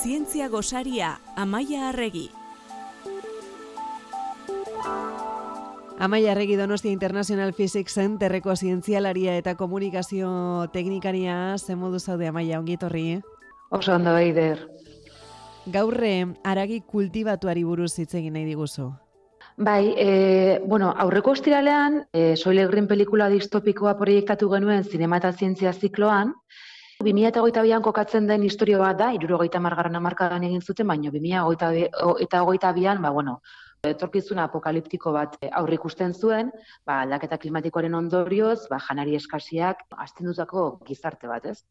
[0.00, 2.30] Zientzia gosaria, Amaia Arregi.
[5.98, 10.30] Amaia Arregi Donostia International Physics Centerreko zientzialaria eta komunikazio
[10.72, 13.20] teknikaria, ze modu zaude Amaia, ongitorri?
[13.68, 14.64] Oso ondo eider.
[15.66, 16.14] Gaurre,
[16.44, 18.88] aragi kultibatuari buruz hitz egin nahi diguzu.
[19.58, 25.74] Bai, e, bueno, aurreko estiralean, e, Soile Green pelikula distopikoa proiektatu genuen zinema eta zientzia
[25.74, 26.32] zikloan,
[27.00, 33.38] 2008an kokatzen den historio bat da, irurogeita margarren amarkadan egin zuten, baina 2008an, ba, bueno,
[33.88, 36.50] etorkizuna apokaliptiko bat aurre ikusten zuen,
[36.84, 41.62] ba, aldaketa klimatikoaren ondorioz, ba, janari eskasiak, astindutako gizarte bat, ez?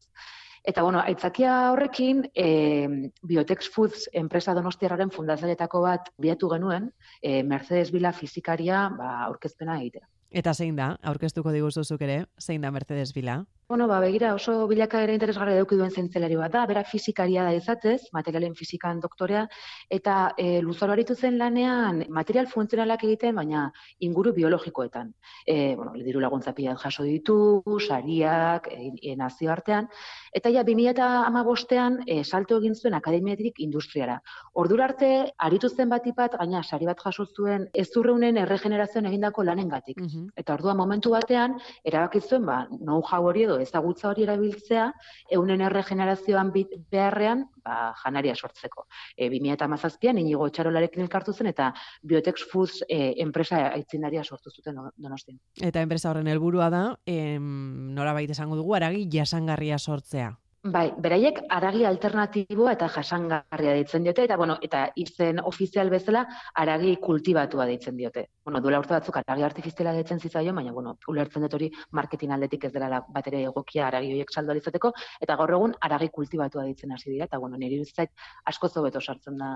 [0.66, 6.90] Eta, bueno, aitzakia horrekin, e, Biotex Foods enpresa donostiarraren fundazioetako bat biatu genuen,
[7.22, 10.04] e, Mercedes Bila fizikaria ba, aurkezpena egitea.
[10.30, 13.40] Eta zein da, aurkeztuko diguzuzuk ere, zein da Mercedes Bila?
[13.70, 17.52] Bueno, ba, begira, oso bilaka ere interesgarra eduki duen zentzelari bat da, bera fizikaria da
[17.54, 19.44] izatez, materialen fizikan doktorea,
[19.88, 25.12] eta e, luzaro zen lanean material funtzionalak egiten, baina inguru biologikoetan.
[25.46, 29.86] E, bueno, diru laguntza jaso ditu, sariak, e, e, nazio artean,
[30.32, 34.20] eta ja, 2000 eta ama bostean, e, salto egin zuen akademiatik industriara.
[34.54, 39.44] Ordura arte, aritu zen bat ipat, gaina, sari bat jaso zuen, ez zurreunen erregenerazioan egindako
[39.44, 40.00] lanengatik.
[40.00, 44.90] Mm Eta ordua momentu batean, erabakitzuen, ba, know-how hori edo ezagutza hori erabiltzea,
[45.36, 48.86] eunen erregenerazioan beharrean, ba, janaria sortzeko.
[49.16, 51.70] E, 2008an, inigo txarolarekin elkartu zen, eta
[52.02, 55.40] Biotex Foods e, enpresa aitzindaria sortu zuten donostin.
[55.60, 60.34] Eta enpresa horren helburua da, em, nora baita esango dugu, aragi jasangarria sortzea.
[60.60, 66.26] Bai, beraiek aragi alternatiboa eta jasangarria deitzen diote, eta bueno, eta izen ofizial bezala
[66.62, 68.26] aragi kultibatua deitzen diote.
[68.44, 72.66] Bueno, duela urte batzuk aragi artifiziala deitzen zizaio, baina bueno, ulertzen dut hori marketing aldetik
[72.68, 76.92] ez dela bat ere egokia aragi horiek saldo alizateko, eta gaur egun aragi kultibatua deitzen
[76.92, 78.12] hasi dira, eta bueno, niri bizait
[78.44, 79.54] asko zobeto sartzen da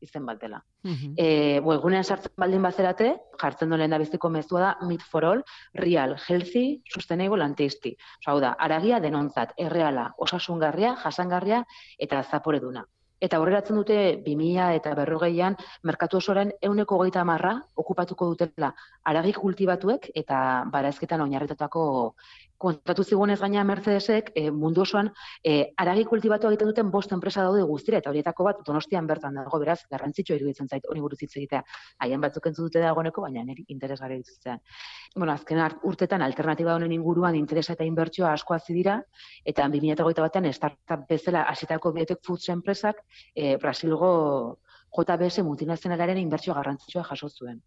[0.00, 0.62] izen bat dela.
[0.84, 1.14] Mm -hmm.
[1.16, 5.42] e, egunean sartzen baldin bazerate, jartzen duen da biziko mezua da Meat for All,
[5.74, 7.96] Real, Healthy, Sustainable and Tasty.
[8.26, 10.12] Hau da, aragia denontzat, erreala,
[10.46, 11.64] osasungarria, jasangarria
[11.98, 12.84] eta zapore duna.
[13.18, 15.56] Eta horrelatzen dute 2000 eta berrogeian
[15.88, 18.74] merkatu osoren euneko goita marra okupatuko dutela
[19.04, 22.14] aragi kultibatuek eta barazketan oinarritatako
[22.58, 25.10] kontatu zigunez gaina Mercedesek e, mundu osoan
[25.44, 29.60] e, aragi kultibatu egiten duten bost enpresa daude guztira eta horietako bat Donostian bertan dago
[29.62, 31.62] beraz garrantzitsua iruditzen zait hori buruz hitz egitea
[32.06, 34.58] haien batzuk entzu dute dagoeneko baina neri interesgarri dituzte.
[35.14, 39.00] Bueno, azken urtetan alternatiba honen inguruan interesa eta inbertsioa asko hasi dira
[39.44, 43.02] eta 2021 batean startup bezala hasitako biotech foods enpresak
[43.34, 44.12] e, Brasilgo
[44.96, 47.60] JBS multinazionalaren inbertsio garrantzitsua jaso zuen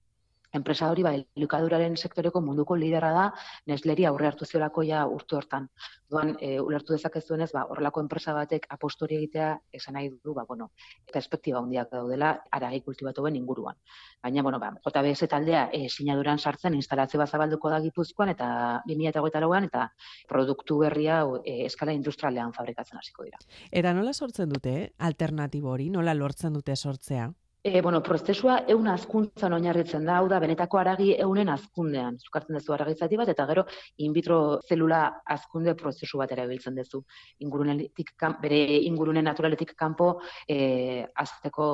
[0.54, 3.26] enpresa hori bai elikaduraren sektoreko munduko liderra da
[3.70, 5.68] Nestleri aurre hartu ziolako ja urtu hortan.
[6.10, 10.72] Duan e, ulertu dezakezuenez ba horrelako enpresa batek apostori egitea esan nahi du ba bueno,
[11.14, 13.78] perspektiba handiak daudela aragi kultibatuen inguruan.
[14.24, 18.50] Baina bueno, ba JBS taldea e, sinaduran sartzen instalazio bat zabalduko da Gipuzkoan eta
[18.88, 19.90] 2024an eta
[20.28, 23.38] produktu berria e, eskala industrialean fabrikatzen hasiko dira.
[23.72, 25.90] Eta nola sortzen dute alternatibo hori?
[25.90, 27.30] Nola lortzen dute sortzea?
[27.62, 32.16] E, bueno, prozesua eun azkuntzan oinarritzen da, hau da, benetako aragi eunen azkundean.
[32.24, 33.66] Zukartzen duzu aragi zati bat, eta gero
[34.06, 35.02] in vitro zelula
[35.36, 37.02] azkunde prozesu bat erabiltzen duzu.
[37.44, 40.14] Ingurunetik, bere ingurune naturaletik kanpo
[40.48, 41.68] e, azteko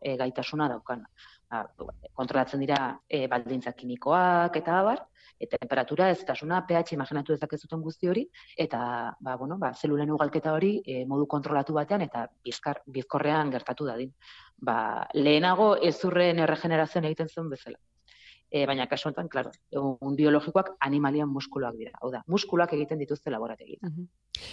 [0.00, 1.04] e, gaitasuna daukan.
[1.48, 1.62] Ba,
[2.12, 5.04] kontrolatzen dira e, baldintza kimikoak eta abar,
[5.38, 8.24] eta temperatura ez tasuna pH imaginatu dezakezuten guzti hori
[8.56, 8.80] eta
[9.20, 14.12] ba bueno ba zelulen ugalketa hori e, modu kontrolatu batean eta bizkar bizkorrean gertatu dadin.
[14.56, 17.78] Ba lehenago ezurren erregenerazioan egiten zuen bezala.
[18.50, 21.92] E, baina kasu honetan claro un biologikoak animalian muskuluak dira.
[22.00, 24.06] Hau da muskuluak egiten dituzte laborategian uh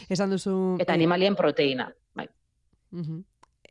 [0.10, 2.28] esan duzu eta animalien proteina bai.
[2.92, 3.24] Uh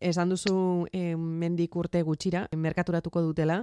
[0.03, 3.63] esan duzu eh, mendik urte gutxira merkaturatuko dutela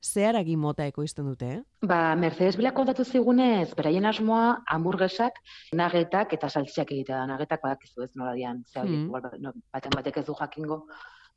[0.00, 1.86] zeharagi mota ekoizten dute, eh?
[1.86, 5.40] Ba, Mercedes Bila kontatu zigunez, beraien asmoa, hamburguesak,
[5.76, 7.26] nagetak eta saltziak egitea da.
[7.34, 9.40] Nagetak badakizu ez nola dian, ze hori, mm.
[9.44, 10.80] no, baten batek ez du jakingo,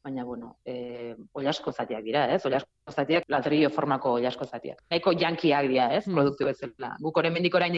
[0.04, 2.42] baina, bueno, e, oliasko zatiak dira, ez?
[2.46, 4.84] Oliasko zatiak, ladrillo formako oliasko zatiak.
[4.90, 6.06] Eko jankiak dira, ez?
[6.08, 6.20] Mm.
[6.20, 6.96] Produktu bezala.
[7.04, 7.76] Guk horren mendiko orain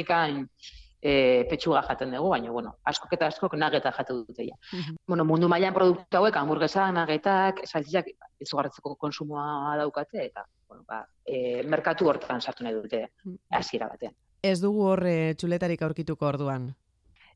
[1.01, 4.55] e, petxuga jaten dugu, baina, bueno, askok eta askok nageta jatu dute ja.
[4.73, 8.07] Mm Bueno, mundu mailan produktu hauek, hamburguesak, nagetak, saltziak,
[8.41, 13.37] izugarretzeko konsumoa daukate, eta bueno, ba, e, merkatu hortan sartu nahi dute mm.
[13.51, 14.15] hasiera batean.
[14.41, 15.03] Ez dugu hor
[15.37, 16.73] txuletarik aurkituko orduan.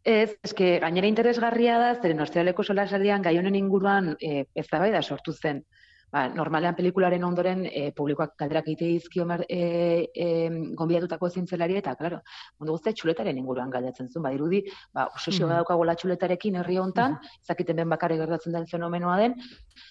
[0.03, 5.63] Ez, eske gainera interesgarria da, zeren ostealeko solasaldian gai honen inguruan e, eztabaida sortu zen.
[6.11, 10.27] Ba, normalean pelikularen ondoren e, publikoak galderak egite dizkio e, e,
[10.77, 12.21] gonbidatutako zintzelari eta, klaro,
[12.59, 14.63] mundu guztia txuletaren inguruan galdatzen zuen, ba, irudi,
[14.93, 15.55] ba, obsesio mm -hmm.
[15.55, 17.43] daukagola txuletarekin herri hontan, mm -hmm.
[17.47, 19.35] zakiten ben bakarri gertatzen den fenomenoa den,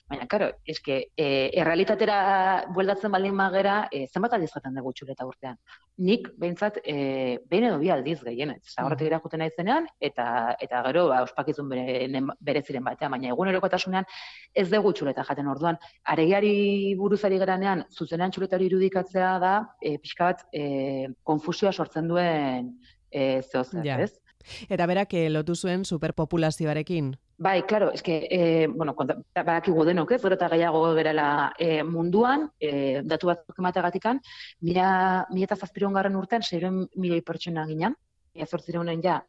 [0.08, 5.56] baina, klaro, eske, e, errealitatera bueldatzen baldin magera, e, zenbat aldiz jaten dugu txuleta urtean.
[5.98, 9.22] Nik, behintzat, e, behin edo bi aldiz gehienez, zagoratik mm -hmm.
[9.24, 14.06] juten naizenean, eta, eta gero, ba, ospakizun bere, bere ziren batean, baina egunerokotasunean
[14.54, 20.46] ez dugu txuleta jaten orduan, aregiari buruzari geranean, zuzenean txuletari irudikatzea da, e, pixka bat,
[20.52, 22.78] e, konfusioa sortzen duen
[23.10, 23.98] e, zehozer, ja.
[23.98, 24.20] ez?
[24.68, 27.16] Eta berak, e, lotu zuen superpopulazioarekin?
[27.40, 33.28] Bai, claro, eske, e, bueno, badakigu denok, ez, eta gehiago berela e, munduan, e, datu
[33.30, 34.18] bat emategatikan,
[34.66, 34.88] mila,
[35.30, 37.94] mila eta zazpiron garren urtean, seiren milioi pertsona ginen,
[38.34, 39.20] mila zortziren ja,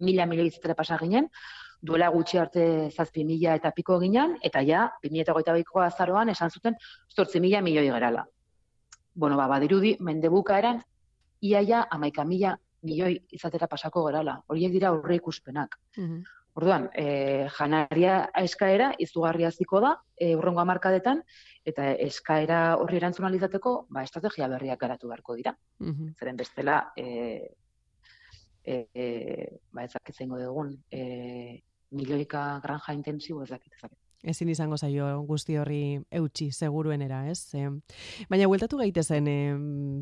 [0.00, 1.30] mila milioi izatera pasa ginen,
[1.80, 6.74] duela gutxi arte zazpi mila eta piko ginean, eta ja, 2008 biko azaroan esan zuten
[7.14, 8.26] zortzi mila milioi gerala.
[9.14, 10.82] Bueno, ba, badirudi, mendebuka eran,
[11.40, 14.40] iaia amaika mila milioi izatera pasako gerala.
[14.48, 15.78] Horiek dira aurre ikuspenak.
[15.96, 16.22] Mm
[16.60, 21.22] Orduan, e, janaria eskaera izugarria ziko da, e, urrengo amarkadetan,
[21.64, 25.54] eta eskaera horri erantzun alizateko, ba, estrategia berriak garatu beharko dira.
[25.80, 27.06] Mm Zeren bestela, e,
[28.64, 29.06] e, e,
[29.72, 31.62] ba, ezak dugun, e,
[31.92, 33.92] milioika granja intensibo ez dakit ezak.
[34.22, 37.54] Ezin izango zaio guzti horri eutxi, seguruenera, ez?
[37.58, 37.66] E,
[38.30, 39.38] baina, hueltatu gaitezen e,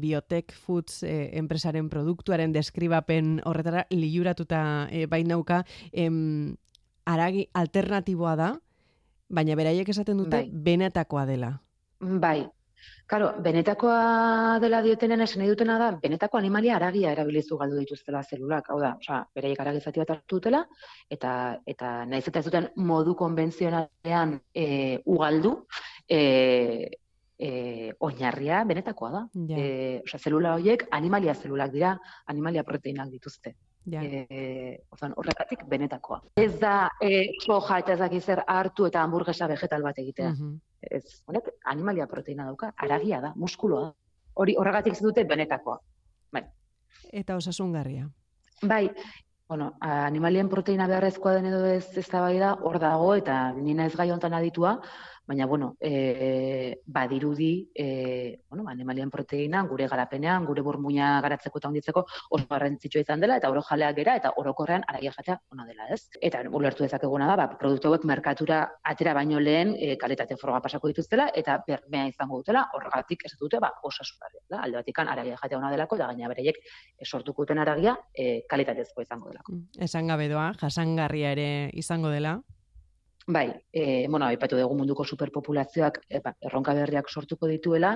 [0.02, 4.62] Biotech Foods e, enpresaren produktuaren deskribapen horretara liuratuta
[4.92, 5.62] e, bainauka,
[5.92, 6.08] e,
[7.08, 8.50] aragi alternatiboa da,
[9.30, 10.48] baina beraiek esaten dute bai.
[10.52, 11.54] benetakoa dela.
[12.00, 12.44] Bai,
[13.10, 18.70] Karo, benetakoa dela diotenen esan dutena da, benetako animalia aragia erabilizu galdu dituztela zelulak.
[18.70, 20.60] Hau da, oza, beraiek aragizati bat hartu dutela,
[21.10, 21.32] eta,
[21.66, 24.66] eta nahiz eta ez duten modu konbentzionalean e,
[25.16, 25.56] ugaldu,
[26.06, 26.20] e,
[27.40, 27.50] e,
[27.98, 29.24] oinarria benetakoa da.
[29.50, 29.58] Ja.
[29.58, 31.96] E, oza, zelula horiek animalia zelulak dira,
[32.30, 33.56] animalia proteinak dituzte.
[33.90, 34.02] Ja.
[34.04, 36.22] E, horrekatik benetakoa.
[36.38, 40.34] Ez da e, soja eta zer hartu eta hamburguesa vegetal bat egitea.
[40.36, 43.90] Mm ez, honek animalia proteina dauka, aragia da, muskuloa
[44.40, 45.76] Hori horregatik ez dute benetakoa.
[46.32, 46.44] Bai.
[47.12, 48.06] Eta osasungarria.
[48.62, 48.84] Bai,
[49.50, 53.88] bueno, animalien proteina beharrezkoa den edo ez ez da bai da, hor dago, eta nina
[53.88, 54.76] ez gai hontan aditua,
[55.26, 62.04] baina bueno, e, badirudi e, bueno, animalien proteina gure garapenean, gure burmuina garatzeko eta onditzeko
[62.36, 66.08] oso garrantzitsua izan dela eta oro jaleak gera eta orokorrean aragia jatea ona dela, ez?
[66.20, 68.60] Eta ulertu dezakeguna da, ba, produktu hauek merkatura
[68.92, 73.60] atera baino lehen e, kalitate froga pasako dituztela eta bermea izango dutela, horregatik ez dute
[73.62, 74.64] ba osasunarria, da?
[74.64, 76.58] Alde batikan aragia jatea ona delako da gaina bereiek
[77.04, 79.52] sortuko duten aragia e, kalitatezko izango delako.
[79.54, 82.40] Mm, esan gabe doa, jasangarria ere izango dela.
[83.26, 87.92] Bai, e, bueno, aipatu dugu munduko superpopulazioak epa, erronka berriak sortuko dituela,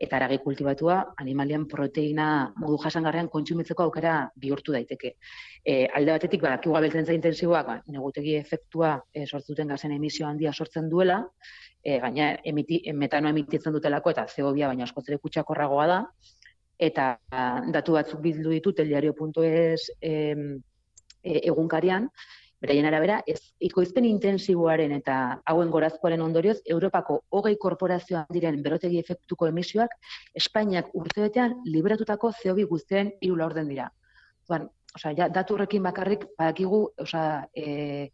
[0.00, 2.26] eta aragi kultibatua animalian proteina
[2.56, 5.16] modu jasangarrean kontsumitzeko aukera bihurtu daiteke.
[5.64, 10.52] E, alde batetik, ba, kiua beltzen intensiboak, ba, negutegi efektua e, sortzuten gazen emisio handia
[10.52, 11.18] sortzen duela,
[11.82, 16.02] e, gaina emiti, metano emititzen dutelako, eta zeobia baina askotzere kutsakorragoa da,
[16.78, 17.12] eta
[17.74, 20.14] datu batzuk bildu ditu, teliario.es e,
[21.22, 22.08] egunkarian,
[22.60, 25.14] Beraien arabera, ez ikoizpen intensiboaren eta
[25.48, 29.94] hauen gorazkoaren ondorioz, Europako hogei korporazioan diren berotegi efektuko emisioak,
[30.36, 33.88] Espainiak urtebetean liberatutako zeobi guztien irula orden dira.
[34.46, 37.22] Zuan, oza, ja, datu horrekin bakarrik, badakigu, oza,
[37.56, 38.10] e,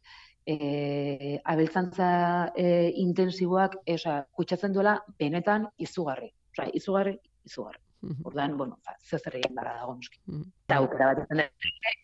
[0.47, 2.11] e, abeltzantza
[2.55, 2.69] e,
[3.03, 6.31] intensiboak, e, oza, kutsatzen duela, benetan izugarri.
[6.55, 7.19] Oza, izugarri,
[7.51, 7.86] izugarri.
[8.25, 10.21] Ordan, bueno, ba, zer egin dara dago noski.
[10.67, 11.43] Eta aukera bat izan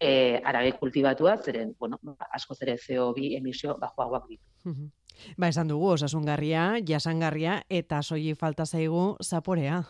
[0.01, 4.45] eh arage kultibatua, zeren, bueno, ba, asko zere CO2 emisio bajoagoak ditu.
[5.37, 9.83] Ba, esan dugu, osasungarria, jasangarria, eta soi falta zaigu zaporea.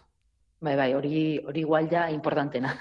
[0.62, 2.76] Bai, bai, hori hori igual ja importantena.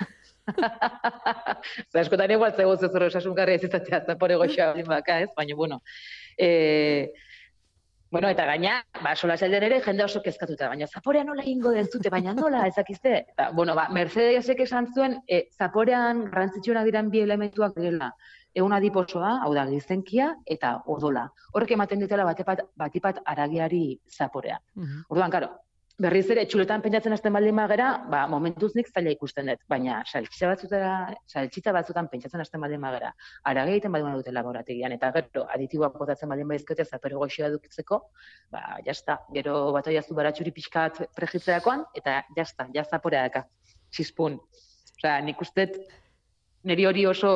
[1.92, 5.30] Zer askotan igual zego zer osasungarria ez izatea zapore goxoa ez?
[5.38, 5.82] Baina, bueno,
[6.38, 7.14] eh,
[8.12, 11.88] Bueno, eta gaina, ba, sola zelden ere, jende oso kezkatuta, baina zaporean nola ingo den
[11.88, 13.14] zute, baina nola, ezakizte?
[13.32, 18.12] Eta, bueno, ba, Mercedesek esan zuen, e, zaporean garrantzitsuena diren bi elementuak direla,
[18.52, 20.28] egun adiposoa, hau da, gizenkia,
[20.58, 21.30] eta odola.
[21.56, 24.60] Horrek ematen ditela batipat, batipat aragiari zaporea.
[24.76, 25.54] Uh Orduan, karo,
[26.02, 30.50] berriz ere txuletan pentsatzen hasten baldin bagera, ba momentuz nik zaila ikusten dut, baina saltxitza
[30.50, 30.94] batzutara,
[31.30, 33.12] saltxitza batzutan pentsatzen hasten baldin bagera,
[33.52, 38.00] ara egiten baldin dute laborategian eta gero aditiboak botatzen baldin badizkote zapere goxoa dukitzeko,
[38.56, 43.46] ba jasta, gero batoi azu baratxuri pixkat prejitzerakoan eta jasta, ja zaporea daka.
[43.92, 44.40] Txispun.
[44.98, 45.78] Osea, nik ustet
[46.66, 47.36] neri hori oso,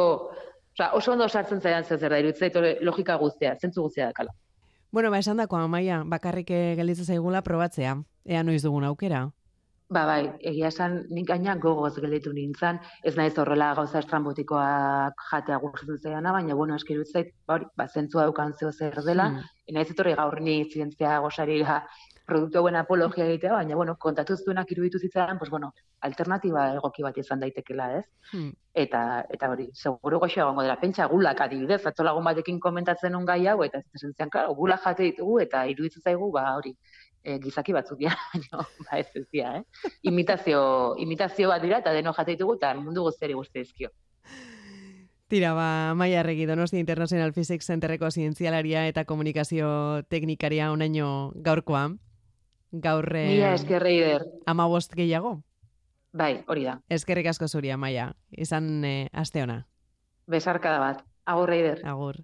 [0.74, 4.34] osea, oso ondo sartzen zaian zer da irutzait logika guztia, zentzu guztia dakala.
[4.96, 7.98] Bueno, ba, esan dako, amaia, bakarrik eh, gelditzen zaigula probatzea.
[8.26, 9.26] Ea noiz dugun aukera.
[9.96, 15.60] Ba, bai, egia esan, nik gaina gogoz gelditu nintzen, ez naiz horrela gauza estrambotikoak jatea
[15.62, 19.76] gustatzen zaiana, baina, bueno, eskiru zait, ba, hori, ba, zentzua dukan zeo zer dela, mm.
[19.78, 21.62] naiz etorri gaur ni zientzia gozari
[22.26, 27.18] produktu hauen apologia egitea, baina, bueno, kontatu zuenak iruditu zitzaren, pues, bueno, alternatiba egoki bat
[27.22, 28.06] izan daitekela, ez?
[28.32, 28.50] Hmm.
[28.74, 33.44] Eta, eta hori, seguru goxo egongo dela, pentsa gulak adibidez, atzolagun batekin komentatzen un gai
[33.48, 36.74] hau, eta ez zen claro, gula jate ditugu, eta iruditu zaigu, ba, hori,
[37.26, 39.92] e, gizaki batzuk dira, baina, ba, ez ez dira, eh?
[40.12, 40.62] Imitazio,
[41.02, 43.92] imitazio bat dira, eta deno jate ditugu, eta mundu guztiari guzti ezkio.
[45.28, 45.68] Tira, ba,
[45.98, 49.68] Maia Arregi, Donosti International Physics Centerreko zientzialaria eta komunikazio
[50.08, 51.88] teknikaria onaino gaurkoa
[52.72, 53.10] gaur...
[53.10, 54.26] Mila eskerrei der.
[54.46, 55.40] Ama bost gehiago?
[56.16, 56.78] Bai, hori da.
[56.90, 58.12] Eskerrik asko zuria, Maia.
[58.32, 59.66] Izan eh, aste ona.
[60.32, 61.04] Besarkada bat.
[61.26, 61.82] Agur, Reider.
[61.90, 62.22] Agur.